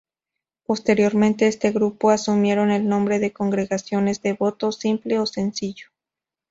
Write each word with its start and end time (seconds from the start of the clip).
Posteriormente 0.65 1.45
este 1.45 1.71
grupo 1.71 2.09
asumieron 2.09 2.71
el 2.71 2.89
nombre 2.89 3.19
de 3.19 3.33
congregaciones 3.33 4.19
de 4.23 4.33
voto 4.33 4.71
simple 4.71 5.19
o 5.19 5.27
sencillo. 5.27 5.89